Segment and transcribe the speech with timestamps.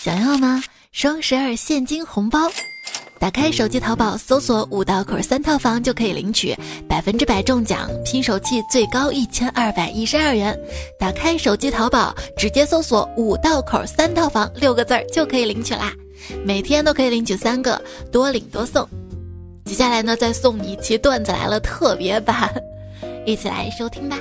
[0.00, 0.62] 想要吗？
[0.92, 2.48] 双十二现金红包。
[3.18, 6.56] 打开手机淘宝，搜索五道口三套房就可以领取
[6.88, 10.56] 百分之百中奖，拼手气最高一千二百一十二元。
[11.00, 15.92] 打开手机淘宝，直接搜索五道口三套房六个字儿就可以领取啦。
[16.44, 18.88] 每天都可以领取三个，多领多送。
[19.64, 22.54] 接下来呢，再送你一期段子来了特别版，
[23.26, 24.16] 一起来收听吧。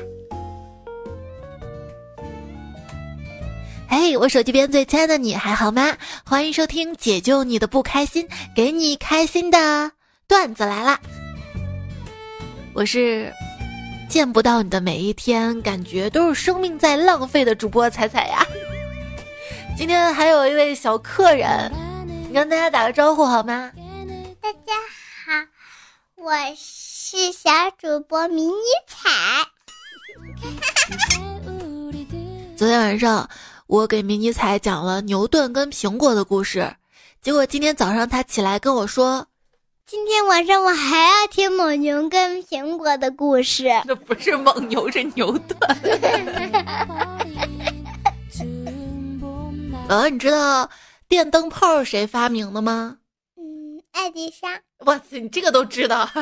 [3.89, 5.95] 嘿，我手机边最亲爱的你还好吗？
[6.25, 9.91] 欢迎收听解救你的不开心，给你开心的
[10.27, 10.99] 段子来啦！
[12.73, 13.33] 我是
[14.09, 18.45] 见不到你的每一天，感觉都是生命在浪费的主播彩彩呀。
[19.77, 21.71] 今天还有一位小客人，
[22.27, 23.71] 你跟大家打个招呼好吗？
[24.41, 24.73] 大家
[25.25, 25.31] 好，
[26.15, 28.51] 我是小主播迷你
[28.85, 29.09] 彩。
[32.57, 33.29] 昨天晚上。
[33.67, 36.73] 我给迷你彩讲了牛顿跟苹果的故事，
[37.21, 39.27] 结果今天早上他起来跟我说
[39.85, 45.57] ：“今天晚上我还要听蒙牛跟苹果的故事。”那不是蒙牛，是牛顿。
[49.89, 50.69] 呃，你知道
[51.09, 52.99] 电灯泡谁发明的吗？
[53.35, 54.49] 嗯，爱迪生。
[54.85, 56.09] 哇塞，你这个都知道。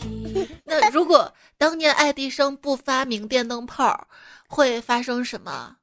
[0.64, 4.06] 那如果当年爱迪生不发明电灯泡，
[4.48, 5.78] 会发生什么？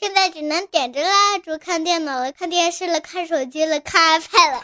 [0.00, 4.62] 现在只能点着蜡烛看电脑了，看电视了，看手机了，看 iPad 了。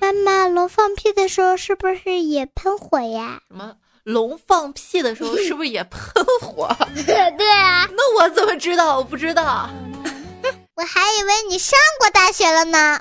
[0.00, 3.40] 妈妈，龙放屁的时候是不是也喷火呀？
[3.46, 3.76] 什么？
[4.02, 6.00] 龙放屁的时候是不是也喷
[6.40, 6.68] 火？
[7.06, 7.88] 对啊。
[7.92, 8.96] 那我怎么知道？
[8.98, 9.70] 我不知道。
[10.74, 13.00] 我还以为你上过大学了呢。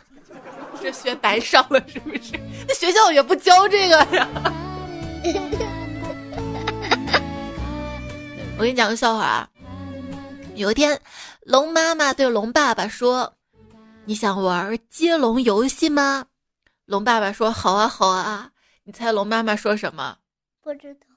[0.79, 2.39] 这学白上了是不是？
[2.67, 4.27] 那学校也不教这个呀。
[8.61, 9.49] 我给你讲个笑话啊！
[10.53, 11.01] 有一天，
[11.39, 13.33] 龙妈妈对龙爸爸说
[14.05, 16.27] ：“你想玩接龙游戏吗？”
[16.85, 18.51] 龙爸爸说：“好啊，好啊。”
[18.85, 20.15] 你猜龙妈妈说什么？
[20.61, 21.07] 不知道。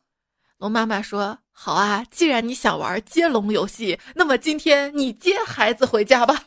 [0.56, 6.42] 龙妈妈说：“好啊，既然你想玩接龙游戏，那么今天你接孩子回家吧。”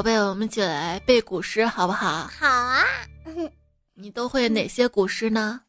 [0.00, 2.26] 宝贝，我们一起来背古诗好不好？
[2.38, 2.82] 好啊。
[3.92, 5.60] 你都会哪些古诗呢？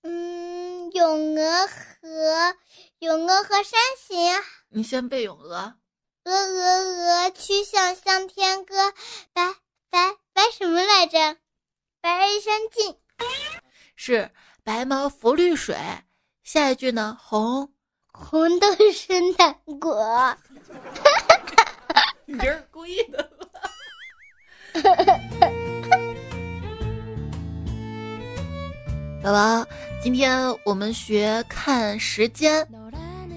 [0.00, 2.08] 嗯，《咏鹅》和
[3.00, 4.34] 《咏鹅》和《山行》。
[4.70, 5.58] 你先背《咏鹅》。
[6.24, 6.62] 鹅鹅
[7.26, 8.94] 鹅，曲项向天歌。
[9.34, 9.54] 白
[9.90, 11.36] 白白什么来着？
[12.00, 12.96] 白日山尽。
[13.94, 14.30] 是
[14.64, 15.76] 白毛浮绿水。
[16.42, 17.18] 下一句呢？
[17.20, 17.70] 红
[18.10, 20.34] 红豆生南国。
[22.24, 23.35] 你这是故意的吧？
[29.22, 29.66] 宝宝，
[30.02, 32.68] 今天我们学看时间，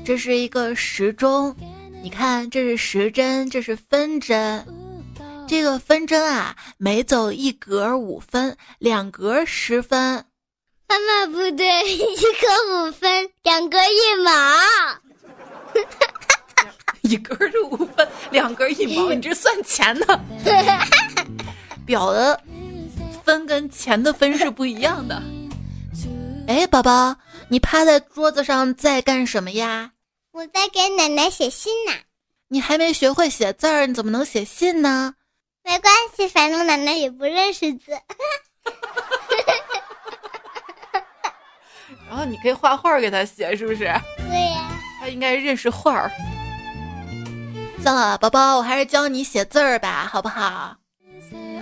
[0.05, 1.55] 这是一个时钟，
[2.03, 4.65] 你看这是时针，这是分针，
[5.47, 10.25] 这个分针啊，每走一格五分，两格十分。
[10.87, 14.31] 妈妈不对，一格五分， 两格一毛。
[17.01, 20.05] 一格是五分，两格一毛，你这算钱呢？
[21.89, 22.39] 表的
[23.25, 25.19] 分跟钱的分是不一样的。
[26.47, 27.15] 哎，宝宝，
[27.47, 29.89] 你趴在桌子上在干什么呀？
[30.31, 31.93] 我在给奶奶写信呢。
[32.47, 35.15] 你还没学会写字儿，你怎么能写信呢？
[35.63, 37.91] 没关系，反正奶奶也不认识字。
[42.07, 43.79] 然后你可以画画给他写，是不是？
[44.29, 44.69] 对呀。
[45.01, 46.11] 他应该认识画儿。
[47.81, 50.75] 算了，宝宝，我还是教你写字儿吧，好不好？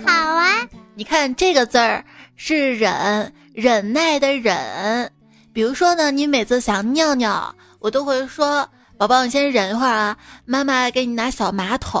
[0.06, 0.68] 好啊。
[0.94, 2.04] 你看这个字儿
[2.36, 3.32] 是忍。
[3.54, 5.10] 忍耐的忍，
[5.52, 11.98] 比如说呢，你每次想尿尿，我都会说：“宝宝，你先忍一会儿啊，妈妈给你拿小马桶。”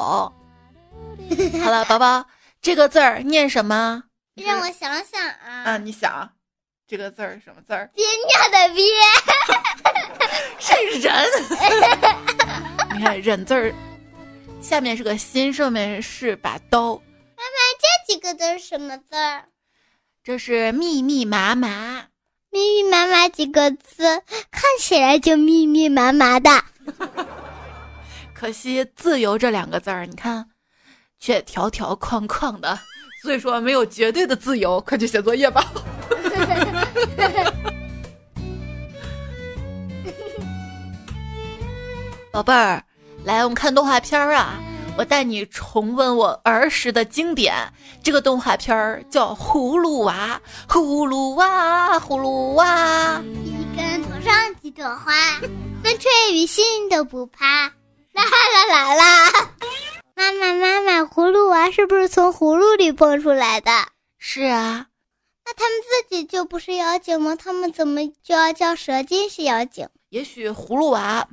[1.60, 2.24] 好了，宝宝，
[2.62, 4.04] 这个字儿念什么？
[4.36, 5.64] 让我想想啊。
[5.64, 6.30] 啊，你想，
[6.86, 7.90] 这个字儿什么字儿？
[7.92, 8.84] 憋尿的憋，
[10.62, 11.12] 是忍。
[12.94, 13.74] 你看忍字儿，
[14.62, 17.02] 下面是个心，上面是把刀。
[18.08, 19.44] 几个字是什么字儿？
[20.24, 22.06] 这是密密麻麻，
[22.50, 26.50] 密密麻麻几个字，看起来就密密麻麻的。
[28.32, 30.48] 可惜“自由”这两个字儿，你看，
[31.18, 32.78] 却条条框框的。
[33.22, 35.70] 所以说，没有绝对的自由，快去写作业吧。
[42.32, 42.82] 宝贝儿，
[43.24, 44.58] 来，我们看动画片儿啊。
[44.98, 47.54] 我带你重温我儿时的经典。
[48.02, 53.22] 这个动画片儿叫《葫芦娃》，葫芦娃，葫芦娃。
[53.44, 55.12] 一根头上几朵花，
[55.84, 57.66] 风吹雨淋都不怕。
[58.12, 59.50] 啦啦啦啦！
[60.16, 63.70] 妈妈妈妈，葫芦娃是不是从葫芦里蹦出来的？
[64.18, 64.86] 是啊。
[65.46, 67.36] 那他们自己就不是妖精吗？
[67.36, 69.88] 他们怎么就要叫蛇精是妖精？
[70.08, 71.28] 也许葫芦娃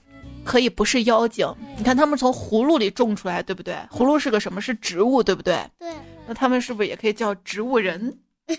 [0.46, 1.46] 可以不是妖精。
[1.78, 3.76] 你看他们从葫芦里种出来，对不对？
[3.92, 4.62] 葫芦是个什么？
[4.62, 5.60] 是植物，对不对？
[5.80, 5.90] 对。
[6.28, 8.18] 那他们是不是也可以叫植物人？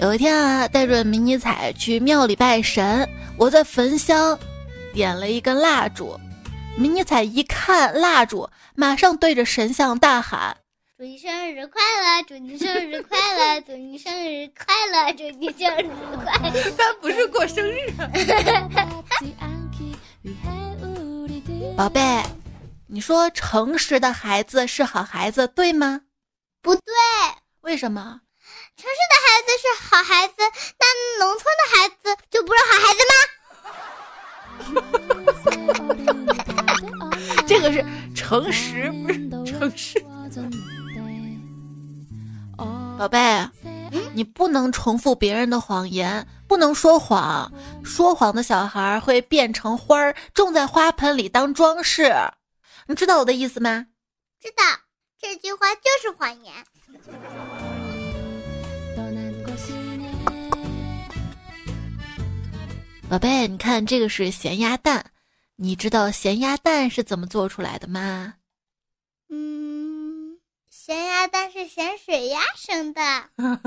[0.00, 4.36] 有一天啊，带着迷你彩去庙里拜神，我在焚香，
[4.92, 6.18] 点了一根蜡烛。
[6.76, 10.56] 迷你彩一看蜡烛，马上对着神像大喊。
[11.02, 12.22] 祝你生日快乐！
[12.28, 13.60] 祝你生日快乐！
[13.62, 15.12] 祝你生日快乐！
[15.12, 15.82] 祝你生日
[16.14, 16.62] 快乐！
[16.78, 17.90] 他不是过生日。
[21.76, 22.22] 宝贝，
[22.86, 26.02] 你说诚实的孩子是好孩子，对吗？
[26.62, 26.84] 不对，
[27.62, 28.20] 为什么？
[28.76, 30.34] 城市的孩子是好孩子，
[30.78, 30.86] 那
[31.18, 33.14] 农村的孩子就不是好孩子吗？
[37.44, 37.84] 这个是
[38.14, 40.00] 诚实，不是诚实。
[43.02, 43.18] 宝贝，
[44.14, 47.52] 你不能重复别人的谎言，不能说谎。
[47.82, 52.14] 说谎的小孩会变成花儿，种在花盆里当装饰。
[52.86, 53.88] 你知道我的意思吗？
[54.40, 54.62] 知道，
[55.20, 56.54] 这句话就是谎言。
[63.10, 65.04] 宝贝，你看这个是咸鸭蛋，
[65.56, 68.34] 你知道咸鸭蛋是怎么做出来的吗？
[70.84, 73.00] 咸鸭蛋是咸水鸭生的，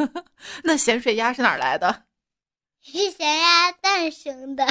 [0.66, 2.04] 那咸水鸭是哪来的？
[2.84, 4.68] 是咸鸭蛋生的，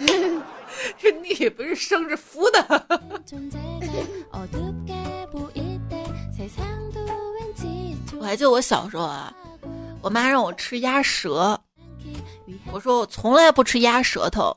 [0.96, 2.88] 是你不是生是孵的。
[8.18, 9.30] 我还记得我小时候啊，
[10.00, 11.60] 我妈让我吃鸭舌，
[12.72, 14.56] 我说我从来不吃鸭舌头，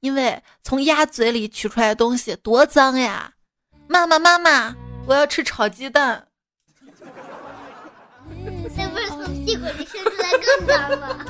[0.00, 3.32] 因为从鸭嘴里取出来的东西多脏呀。
[3.86, 4.74] 妈妈妈妈，
[5.06, 6.26] 我要吃炒鸡蛋。
[8.76, 11.26] 那不是从屁股里伸出来更脏吗？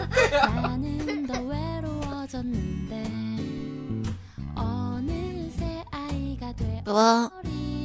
[6.84, 7.32] 宝宝，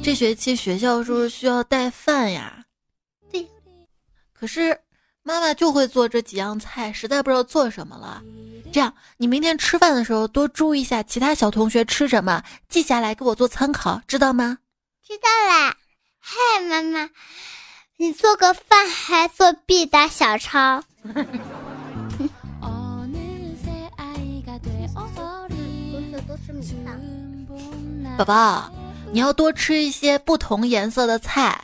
[0.02, 2.64] 这学期学校是不是需要带饭呀？
[3.30, 3.48] 对。
[4.32, 4.78] 可是
[5.22, 8.22] 妈妈就会做这几样菜，实在不知道做什么了。
[8.72, 14.58] 这样，你明天吃饭的时候多注意一下其他小同学吃什么，记下来给我做参考，知道吗？
[15.06, 15.76] 知道啦。
[16.18, 16.36] 嗨，
[16.68, 17.08] 妈妈。
[18.00, 20.80] 你做个饭还作弊打小抄？
[28.16, 28.72] 宝宝，
[29.10, 31.60] 你要多吃一些不同颜色的菜。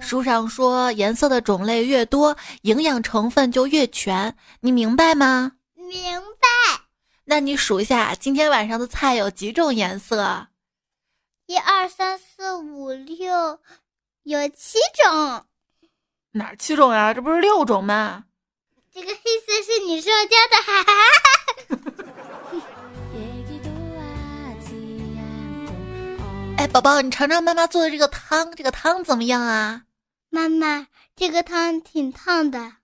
[0.00, 4.36] 书上说，颜色的种类越多，营养成分就越全。
[4.58, 5.52] 你明白吗？
[5.76, 6.48] 明白。
[7.24, 10.48] 那你数一下，今天晚上的菜有几种颜色？
[11.46, 13.60] 一二三四五六，
[14.24, 15.44] 有七种。
[16.36, 17.14] 哪七种呀？
[17.14, 18.24] 这不是六种吗？
[18.92, 20.56] 这个黑色是你说教的。
[20.62, 20.92] 哈哈
[26.58, 29.84] 哎，宝宝，你尝尝妈妈做的这个汤，这个汤怎么样啊？
[30.28, 32.58] 妈妈，这个汤挺烫的。
[32.58, 32.74] 妈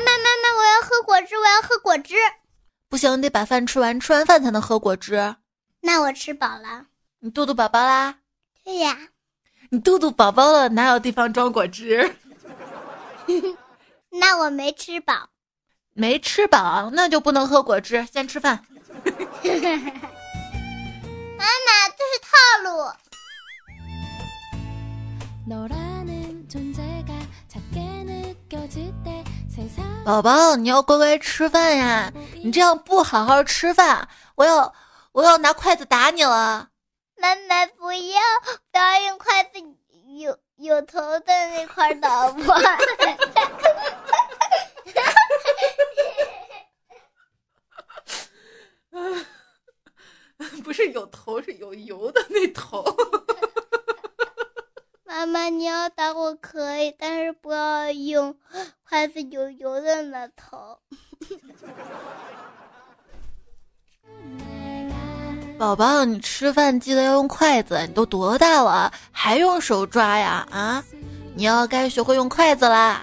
[0.00, 2.16] 妈，妈妈，我要喝果汁，我要喝果汁。
[2.94, 5.34] 不行，得把饭吃完，吃完饭才能喝果汁。
[5.80, 6.86] 那我吃饱了。
[7.18, 8.18] 你肚肚宝宝啦？
[8.62, 8.96] 对呀。
[9.70, 12.14] 你肚肚宝宝了，哪有地方装果汁？
[14.20, 15.30] 那我没吃饱。
[15.92, 18.06] 没吃饱，那就不能喝果汁。
[18.12, 18.64] 先吃饭。
[19.02, 19.50] 妈
[21.42, 22.28] 妈，这是套
[22.62, 22.92] 路。
[30.04, 32.12] 宝宝，你要乖乖吃饭呀！
[32.44, 34.74] 你这样不好好吃饭，我要
[35.12, 36.68] 我要拿筷子打你了。
[37.16, 38.20] 妈妈，不要
[38.70, 39.52] 不要用筷子，
[40.18, 42.34] 有有头的那块打我。
[50.62, 52.84] 不是有头，是有油的那头。
[55.04, 58.38] 妈妈，你要打我可以，但是不要用
[58.86, 60.78] 筷子有油的那头。
[65.64, 67.80] 宝宝，你吃饭记得要用筷子。
[67.80, 70.46] 你都多大了，还用手抓呀？
[70.50, 70.84] 啊，
[71.34, 73.02] 你要该学会用筷子啦。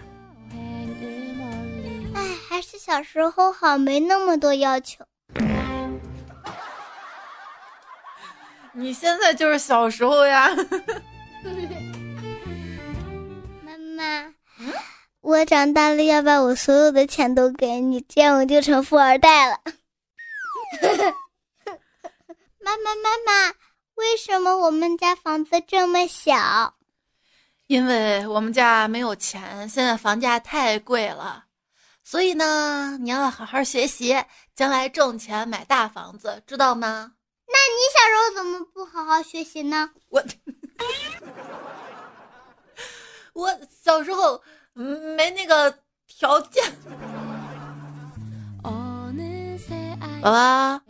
[2.13, 5.03] 哎，还是小小时候好，没那么多要求。
[8.73, 10.49] 你现在就是小时候呀。
[13.65, 14.33] 妈妈，
[15.21, 19.57] 我长大了要把我所有的钱都给你，这样我就成富二代了。
[22.77, 23.55] 妈妈，妈妈，
[23.95, 26.75] 为什么我们家房子这么小？
[27.67, 31.45] 因为我们家没有钱，现在房价太贵了，
[32.03, 34.23] 所以呢，你要好好学习，
[34.55, 37.13] 将来挣钱买大房子，知道吗？
[37.47, 39.91] 那你小时候怎么不好好学习呢？
[40.09, 40.23] 我，
[43.33, 44.41] 我小时候
[44.73, 46.63] 没那个条件。
[50.21, 50.81] 宝宝，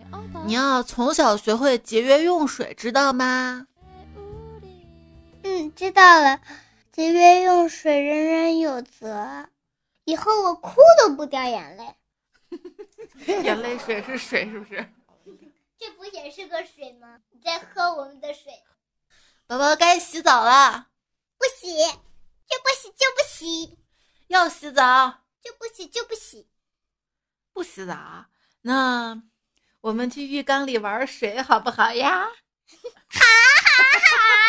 [0.45, 3.65] 你要从小学会节约用水，知道吗？
[5.43, 6.41] 嗯，知道了。
[6.91, 9.47] 节约用水，人人有责。
[10.03, 11.95] 以后我哭都不掉眼泪。
[13.41, 14.93] 眼泪水是水，是不是？
[15.77, 17.19] 这不也是个水吗？
[17.29, 18.51] 你在喝我们的水。
[19.47, 20.87] 宝宝该洗澡了。
[21.37, 23.77] 不洗，就不洗，就不洗。
[24.27, 26.49] 要洗澡，就不洗，就不洗。
[27.53, 28.25] 不洗澡，
[28.63, 29.21] 那
[29.81, 32.27] 我们去浴缸里玩水好不好呀？
[33.07, 33.19] 好，
[33.65, 34.41] 好，好，好。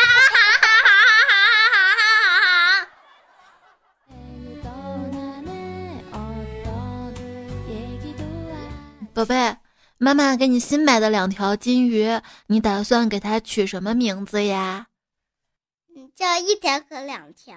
[9.14, 9.57] 宝贝，
[9.99, 14.88] 妈妈给你新买的两条金鱼，你打算给它取什么名字呀？
[16.14, 17.54] 叫一条和两条。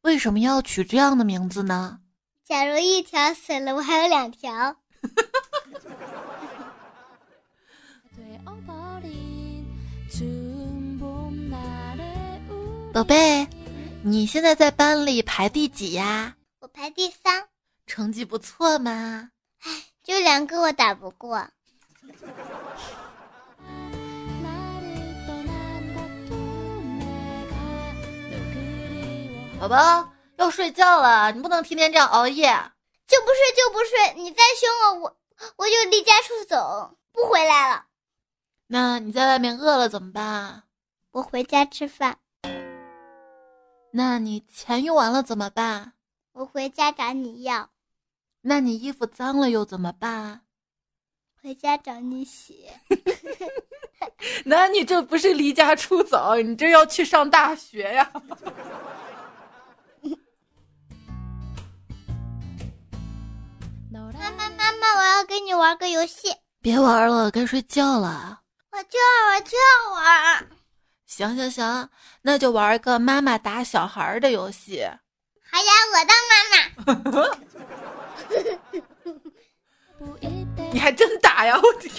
[0.00, 2.00] 为什么要取这样的名字呢？
[2.44, 4.76] 假如一条死了，我还有两条。
[12.92, 13.46] 宝贝，
[14.02, 16.34] 你现在在班里排第几呀？
[16.60, 17.46] 我排第三，
[17.86, 19.30] 成绩不错嘛。
[19.62, 19.70] 唉。
[20.02, 21.48] 就两个我打不过，
[29.58, 32.48] 宝宝要睡觉了，你不能天天这样熬夜。
[33.06, 35.16] 就不睡就不睡，你再凶我，我
[35.56, 37.86] 我就离家出走，不回来了。
[38.68, 40.64] 那你在外面饿了怎么办？
[41.12, 42.18] 我回家吃饭。
[43.92, 45.92] 那你钱用完了怎么办？
[46.32, 47.70] 我回家找你要。
[48.42, 50.42] 那你衣服脏了又怎么办？
[51.40, 52.66] 回家找你洗。
[54.44, 58.12] 那你这不是离家出走，你这要去上大学呀！
[65.26, 66.34] 跟你玩个游戏。
[66.62, 68.40] 别玩了，该睡觉了。
[68.72, 70.46] 我就要玩，就要玩。
[71.06, 71.88] 行行行，
[72.22, 74.84] 那就玩一个妈妈打小孩的游戏。
[75.50, 76.56] 好呀，我当妈妈。
[80.72, 81.56] 你还真打呀！
[81.58, 81.92] 我天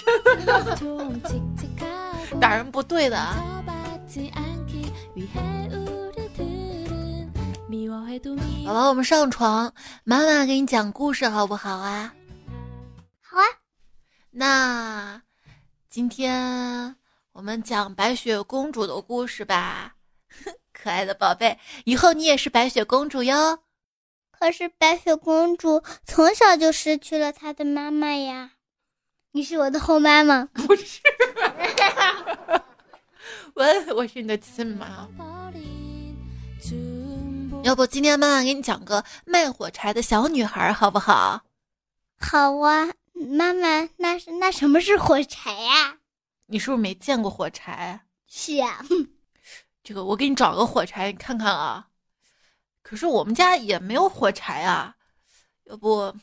[2.40, 3.16] 打人不对的。
[8.64, 9.72] 宝宝，我们上床，
[10.04, 11.56] 妈妈给你讲故事好不？
[11.56, 12.12] 好啊。
[14.30, 15.20] 那
[15.88, 16.94] 今天
[17.32, 19.94] 我们讲白雪公主的故事吧。
[20.72, 23.58] 可爱的宝贝，以后你也是白雪公主哟。
[24.30, 28.52] 可是白雪公主从小就失去了她的妈妈呀，
[29.32, 30.48] 你是我的后妈吗？
[30.54, 31.00] 不是，
[33.54, 33.64] 我
[33.96, 35.08] 我是你的亲妈。
[37.64, 41.42] 要不今天妈妈给你讲个卖火柴的小女孩好不好？
[42.20, 42.88] 好啊，
[43.26, 45.96] 妈妈，那是那什么是火柴呀？
[46.46, 48.00] 你是不是没见过火柴？
[48.26, 48.84] 是啊，
[49.82, 51.88] 这个我给你找个火柴，你看看啊。
[52.82, 54.94] 可是我们家也没有火柴啊，
[55.64, 56.14] 要不，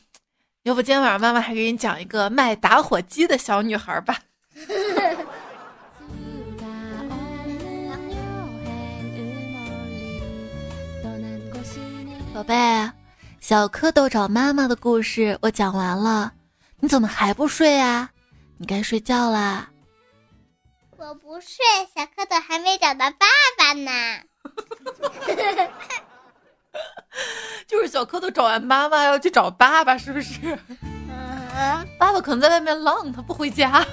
[0.64, 4.18] 要不今天晚上妈妈还给你讲一个卖打火机的小女孩吧。
[12.34, 12.54] 宝贝，
[13.40, 16.34] 小蝌蚪找妈妈的故事我讲完了，
[16.80, 18.10] 你怎么还不睡啊？
[18.58, 19.70] 你该睡觉啦。
[20.98, 21.56] 我不睡，
[21.94, 23.26] 小蝌蚪还没找到爸
[23.58, 23.90] 爸呢。
[27.66, 30.58] 就是小蝌蚪找完妈妈要去找爸爸，是不是？
[31.98, 33.84] 爸爸可能在外面浪，他不回家。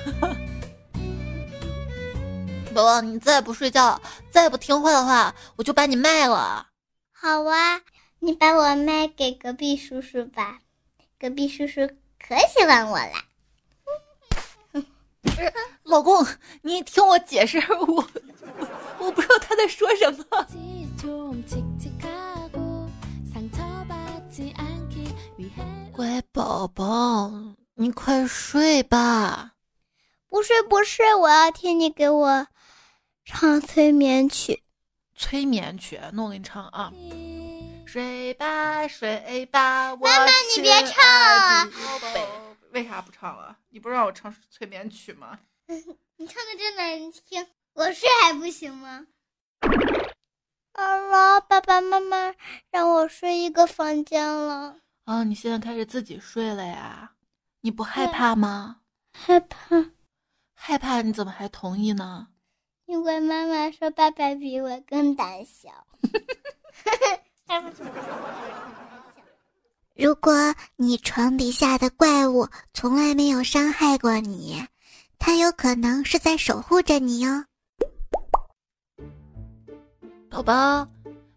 [2.74, 6.68] 宝宝，你再不睡觉，再不听话的话，我就把你卖了。
[7.12, 7.82] 好啊，
[8.20, 10.60] 你把我卖给隔壁叔叔吧，
[11.20, 11.90] 隔壁叔叔
[12.26, 13.12] 可喜欢我了。
[15.84, 16.26] 老公，
[16.62, 18.08] 你听我解释，我
[18.98, 20.48] 我不知道他在说什么。
[25.92, 27.30] 乖宝宝，
[27.76, 29.52] 你快睡吧。
[30.30, 32.48] 不睡不睡，我要听你给我
[33.26, 34.64] 唱催眠曲。
[35.16, 36.92] 催眠曲，那我给你唱啊。
[37.86, 40.26] 睡吧睡吧，妈妈
[40.56, 41.70] 你别唱了。
[42.72, 43.58] 为啥不唱了？
[43.70, 45.40] 你不让我唱催眠曲吗？
[45.68, 49.06] 你唱的真难听，我睡还不行吗？
[50.76, 52.34] 妈妈，爸爸妈妈
[52.72, 54.78] 让我睡一个房间了。
[55.06, 57.12] 啊，你现在开始自己睡了呀？
[57.62, 58.82] 你不害怕吗？
[59.14, 59.92] 害怕，
[60.56, 62.30] 害怕，你怎么还同意呢？
[62.86, 65.70] 因为妈妈说爸爸比我更胆小。
[69.96, 70.34] 如果
[70.76, 74.66] 你床底下的怪物从来没有伤害过你，
[75.20, 77.46] 它有可能是在守护着你哟。
[80.30, 80.88] 宝宝，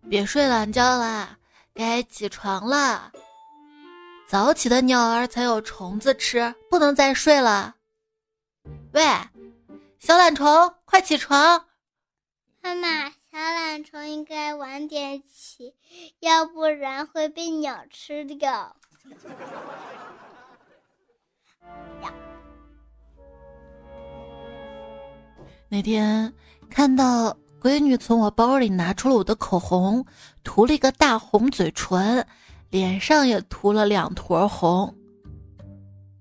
[0.09, 1.37] 别睡懒觉啦，
[1.75, 3.13] 该起床了。
[4.27, 7.75] 早起的鸟儿才有虫子吃，不能再睡了。
[8.93, 9.05] 喂，
[9.99, 11.67] 小懒虫，快起床！
[12.63, 15.75] 妈妈，小懒虫应该晚点起，
[16.21, 18.75] 要不然会被鸟吃掉。
[25.69, 26.33] 那天
[26.71, 27.37] 看到。
[27.61, 30.07] 闺女从我包里拿出了我的口红，
[30.45, 32.25] 涂了一个大红嘴唇，
[32.71, 34.97] 脸上也涂了两坨红。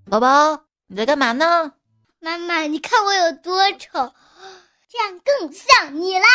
[0.10, 1.74] 宝宝，你在干嘛呢？
[2.20, 4.12] 妈妈，你看我有多丑，
[4.90, 6.26] 这样更像你啦！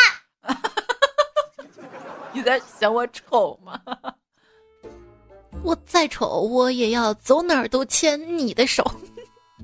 [2.33, 3.79] 你在嫌我丑吗？
[5.63, 8.83] 我再丑，我也要走哪儿都牵你的手。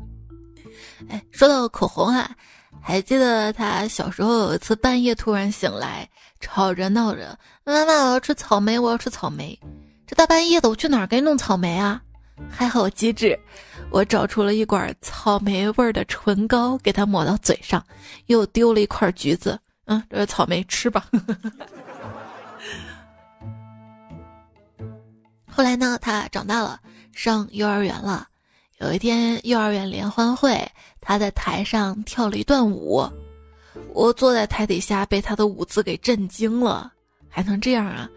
[1.10, 2.30] 哎，说到口红啊。
[2.80, 6.08] 还记得他小时候有一次半夜突然醒来，
[6.40, 9.60] 吵着闹着：“妈妈，我要吃草莓，我要吃草莓。”
[10.08, 12.02] 这大半夜的，我去哪儿给你弄草莓啊？
[12.50, 13.38] 还好机智，
[13.92, 17.84] 我找出了一管草莓味儿的唇膏，给他抹到嘴上，
[18.28, 19.60] 又丢了一块橘子。
[19.86, 21.10] 嗯，这是草莓，吃吧。
[25.58, 26.80] 后来呢，他长大了，
[27.16, 28.28] 上幼儿园了。
[28.78, 30.56] 有一天，幼儿园联欢会。
[31.02, 33.04] 他在台上跳了一段舞，
[33.92, 36.94] 我坐在台底下被他的舞姿给震惊了，
[37.28, 38.08] 还能这样啊？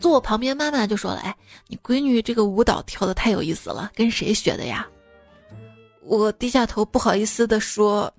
[0.00, 1.32] 坐我旁边妈妈就说了：“哎，
[1.68, 4.84] 你闺女这个舞蹈跳的太有意思了，跟谁学的呀？”
[6.02, 8.12] 我低下头不好意思的说：“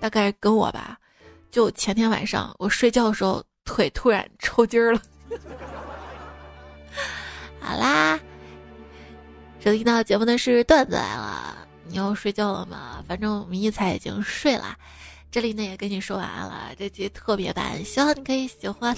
[0.00, 0.98] 大概跟我吧。”
[1.52, 5.02] 就前天晚上我睡觉的时候腿突然抽筋儿了。
[7.64, 8.20] 好啦，
[9.58, 11.66] 收听到节目的是段子来了。
[11.86, 13.02] 你要睡觉了吗？
[13.08, 14.76] 反正我们一彩已经睡了，
[15.30, 16.72] 这里呢也跟你说晚安了。
[16.78, 18.94] 这期特别版，希望你可以喜欢。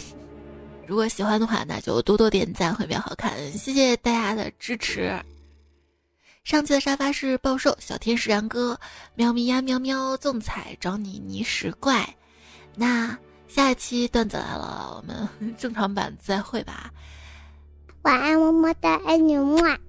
[0.84, 3.32] 如果喜欢的话，那就多多点赞会比较好看。
[3.52, 5.16] 谢谢大家的支持。
[6.42, 8.78] 上期的沙发是暴瘦小天使杨哥，
[9.14, 12.04] 喵咪呀喵喵，纵彩找你泥石怪。
[12.74, 16.90] 那下一期段子来了，我们正常版再会吧。
[18.06, 19.85] 晚安，么么哒，爱你么。